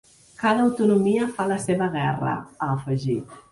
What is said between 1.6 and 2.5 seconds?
seva guerra,